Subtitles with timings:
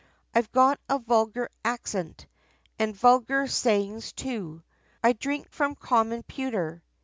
[0.33, 2.25] "I've got a vulgar accent,
[2.79, 4.63] And vulgar sayin's too.
[5.03, 6.81] I drink, from common pewter.